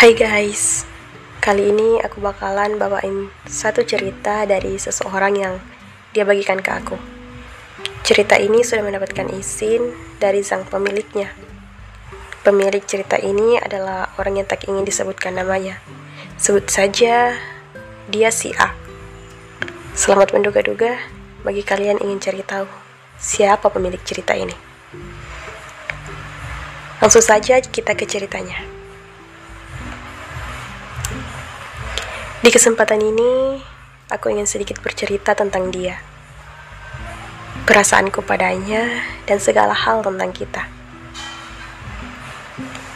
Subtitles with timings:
[0.00, 0.88] Hai guys,
[1.44, 5.60] kali ini aku bakalan bawain satu cerita dari seseorang yang
[6.16, 6.96] dia bagikan ke aku.
[8.00, 11.28] Cerita ini sudah mendapatkan izin dari sang pemiliknya.
[12.40, 15.84] Pemilik cerita ini adalah orang yang tak ingin disebutkan namanya.
[16.40, 17.36] Sebut saja
[18.08, 18.72] dia si A.
[19.92, 20.96] Selamat menduga-duga
[21.44, 22.64] bagi kalian ingin cari tahu
[23.20, 24.56] siapa pemilik cerita ini.
[27.04, 28.79] Langsung saja kita ke ceritanya.
[32.40, 33.60] Di kesempatan ini,
[34.08, 36.00] aku ingin sedikit bercerita tentang dia.
[37.68, 40.64] Perasaanku padanya dan segala hal tentang kita.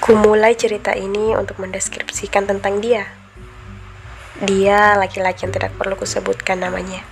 [0.00, 3.04] Ku mulai cerita ini untuk mendeskripsikan tentang dia.
[4.40, 7.04] Dia laki-laki yang tidak perlu kusebutkan namanya.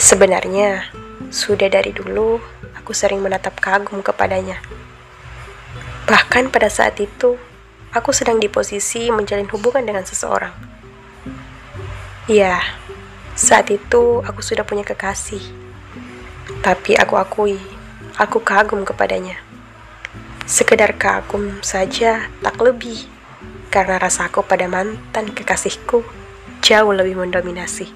[0.00, 0.88] Sebenarnya,
[1.28, 2.40] sudah dari dulu
[2.80, 4.56] aku sering menatap kagum kepadanya.
[6.08, 7.36] Bahkan pada saat itu,
[7.92, 10.52] aku sedang di posisi menjalin hubungan dengan seseorang.
[12.24, 12.64] Ya,
[13.36, 15.44] saat itu aku sudah punya kekasih.
[16.64, 17.60] Tapi aku akui,
[18.16, 19.36] aku kagum kepadanya.
[20.48, 23.04] Sekedar kagum saja, tak lebih.
[23.68, 26.04] Karena rasaku pada mantan kekasihku
[26.64, 27.92] jauh lebih mendominasi.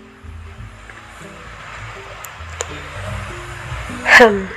[4.16, 4.48] Hmm,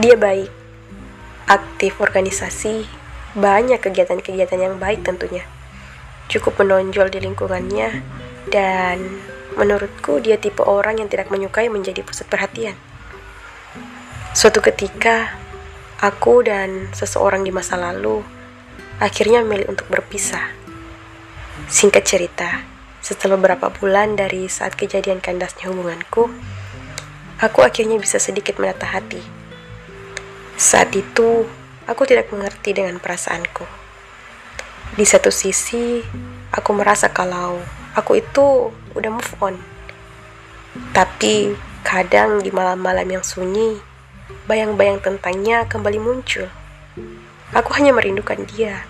[0.00, 0.48] dia baik,
[1.44, 2.88] aktif organisasi,
[3.36, 5.46] banyak kegiatan-kegiatan yang baik tentunya.
[6.30, 8.02] Cukup menonjol di lingkungannya
[8.50, 8.98] dan
[9.58, 12.74] menurutku dia tipe orang yang tidak menyukai menjadi pusat perhatian.
[14.30, 15.34] Suatu ketika,
[15.98, 18.22] aku dan seseorang di masa lalu
[19.02, 20.54] akhirnya memilih untuk berpisah.
[21.66, 22.62] Singkat cerita,
[23.00, 26.30] setelah beberapa bulan dari saat kejadian kandasnya hubunganku,
[27.40, 29.20] aku akhirnya bisa sedikit menata hati.
[30.60, 31.48] Saat itu,
[31.90, 33.66] aku tidak mengerti dengan perasaanku.
[34.94, 35.98] Di satu sisi,
[36.54, 37.58] aku merasa kalau
[37.98, 39.58] aku itu udah move on.
[40.94, 43.82] Tapi kadang di malam-malam yang sunyi,
[44.46, 46.46] bayang-bayang tentangnya kembali muncul.
[47.50, 48.86] Aku hanya merindukan dia.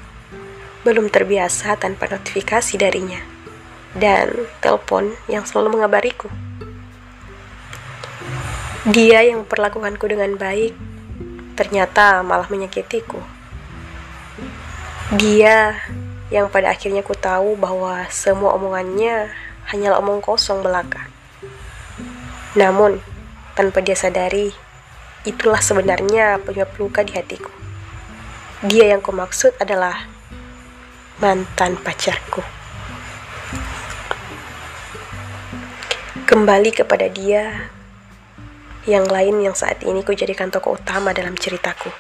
[0.84, 3.24] Belum terbiasa tanpa notifikasi darinya.
[3.96, 6.28] Dan telepon yang selalu mengabariku.
[8.84, 10.72] Dia yang memperlakukanku dengan baik
[11.58, 13.18] ternyata malah menyakitiku.
[15.18, 15.74] Dia
[16.30, 19.34] yang pada akhirnya ku tahu bahwa semua omongannya
[19.66, 21.10] hanyalah omong kosong belaka.
[22.54, 23.02] Namun,
[23.58, 24.54] tanpa dia sadari,
[25.26, 27.50] itulah sebenarnya penyebab luka di hatiku.
[28.66, 30.06] Dia yang ku maksud adalah
[31.18, 32.46] mantan pacarku.
[36.30, 37.74] Kembali kepada dia
[38.88, 41.92] yang lain yang saat ini ku jadikan tokoh utama dalam ceritaku.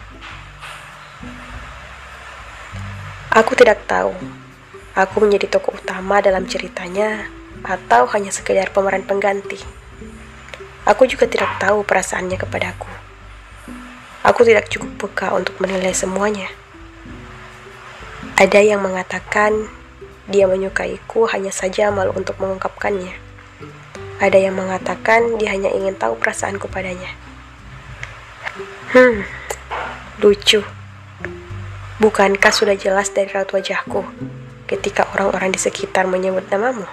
[3.30, 4.16] Aku tidak tahu,
[4.96, 7.28] aku menjadi tokoh utama dalam ceritanya
[7.60, 9.60] atau hanya sekedar pemeran pengganti.
[10.88, 12.88] Aku juga tidak tahu perasaannya kepadaku.
[14.24, 16.48] Aku tidak cukup peka untuk menilai semuanya.
[18.40, 19.68] Ada yang mengatakan
[20.26, 23.29] dia menyukaiku hanya saja malu untuk mengungkapkannya.
[24.20, 27.08] Ada yang mengatakan dia hanya ingin tahu perasaanku padanya.
[28.92, 29.24] Hmm,
[30.20, 30.60] lucu.
[31.96, 34.04] Bukankah sudah jelas dari raut wajahku
[34.68, 36.84] ketika orang-orang di sekitar menyebut namamu?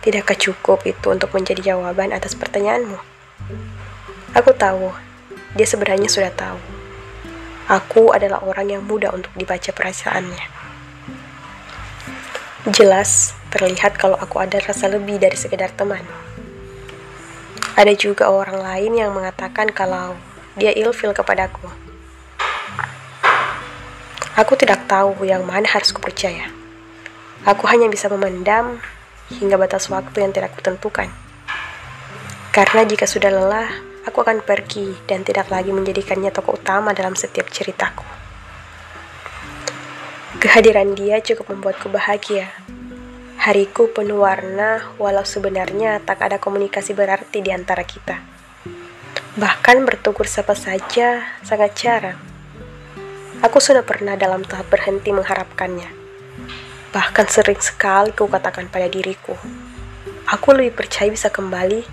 [0.00, 2.96] Tidakkah cukup itu untuk menjadi jawaban atas pertanyaanmu?
[4.32, 4.88] Aku tahu,
[5.52, 6.56] dia sebenarnya sudah tahu.
[7.68, 10.44] Aku adalah orang yang mudah untuk dibaca perasaannya.
[12.72, 16.27] Jelas, terlihat kalau aku ada rasa lebih dari sekedar teman.
[17.78, 20.18] Ada juga orang lain yang mengatakan kalau
[20.58, 21.70] dia ilfil kepadaku.
[24.34, 26.50] Aku tidak tahu yang mana harus kupercaya.
[27.46, 28.82] Aku hanya bisa memendam
[29.30, 31.06] hingga batas waktu yang tidak kutentukan.
[32.50, 33.70] Karena jika sudah lelah,
[34.02, 38.02] aku akan pergi dan tidak lagi menjadikannya tokoh utama dalam setiap ceritaku.
[40.42, 42.50] Kehadiran dia cukup membuatku bahagia
[43.48, 48.20] Hariku penuh warna, walau sebenarnya tak ada komunikasi berarti di antara kita.
[49.40, 52.20] Bahkan bertugur siapa saja sangat jarang.
[53.40, 55.88] Aku sudah pernah dalam tahap berhenti mengharapkannya.
[56.92, 59.32] Bahkan sering sekali ku katakan pada diriku,
[60.28, 61.88] aku lebih percaya bisa kembali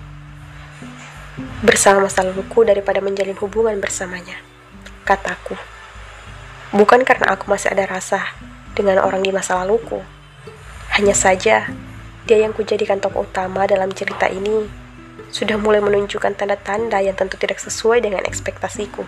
[1.64, 4.44] bersama masa laluku daripada menjalin hubungan bersamanya.
[5.08, 5.56] Kataku,
[6.76, 8.36] bukan karena aku masih ada rasa
[8.76, 10.04] dengan orang di masa laluku,
[10.96, 11.68] hanya saja,
[12.24, 14.64] dia yang kujadikan tokoh utama dalam cerita ini
[15.28, 19.04] sudah mulai menunjukkan tanda-tanda yang tentu tidak sesuai dengan ekspektasiku.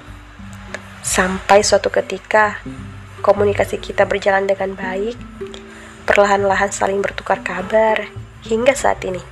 [1.00, 2.60] Sampai suatu ketika,
[3.24, 5.16] komunikasi kita berjalan dengan baik,
[6.04, 8.12] perlahan-lahan saling bertukar kabar,
[8.44, 9.24] hingga saat ini.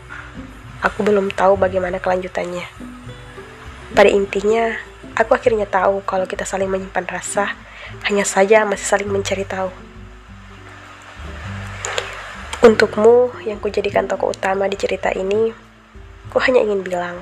[0.80, 2.64] Aku belum tahu bagaimana kelanjutannya.
[3.92, 4.80] Pada intinya,
[5.20, 7.52] aku akhirnya tahu kalau kita saling menyimpan rasa,
[8.08, 9.68] hanya saja masih saling mencari tahu.
[12.66, 15.54] Untukmu yang kujadikan tokoh utama di cerita ini,
[16.34, 17.22] ku hanya ingin bilang,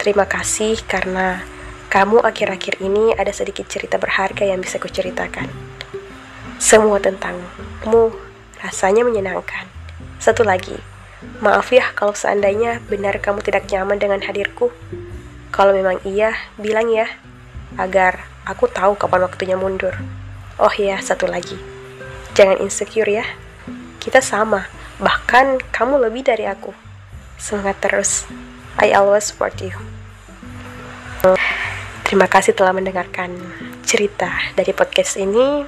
[0.00, 1.44] terima kasih karena
[1.92, 5.52] kamu akhir-akhir ini ada sedikit cerita berharga yang bisa kuceritakan.
[6.56, 8.16] Semua tentangmu
[8.64, 9.68] rasanya menyenangkan.
[10.16, 10.80] Satu lagi,
[11.44, 14.72] maaf ya kalau seandainya benar kamu tidak nyaman dengan hadirku.
[15.52, 17.12] Kalau memang iya, bilang ya,
[17.76, 19.92] agar aku tahu kapan waktunya mundur.
[20.56, 21.60] Oh iya, satu lagi,
[22.32, 23.28] jangan insecure ya.
[24.02, 24.66] Kita sama,
[24.98, 26.74] bahkan kamu lebih dari aku.
[27.38, 28.26] Semangat terus.
[28.82, 29.70] I always support you.
[32.02, 33.30] Terima kasih telah mendengarkan
[33.86, 34.26] cerita
[34.58, 35.62] dari podcast ini.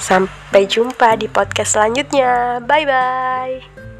[0.00, 2.64] Sampai jumpa di podcast selanjutnya.
[2.64, 3.91] Bye bye.